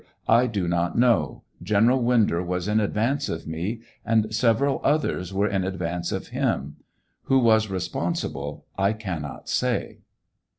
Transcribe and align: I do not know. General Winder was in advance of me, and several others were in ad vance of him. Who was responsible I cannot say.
I 0.27 0.47
do 0.47 0.67
not 0.67 0.97
know. 0.97 1.43
General 1.61 2.01
Winder 2.01 2.41
was 2.41 2.67
in 2.67 2.79
advance 2.79 3.29
of 3.29 3.45
me, 3.45 3.81
and 4.03 4.33
several 4.33 4.81
others 4.83 5.31
were 5.31 5.47
in 5.47 5.63
ad 5.63 5.77
vance 5.77 6.11
of 6.11 6.29
him. 6.29 6.77
Who 7.25 7.37
was 7.37 7.69
responsible 7.69 8.65
I 8.79 8.93
cannot 8.93 9.47
say. 9.47 9.99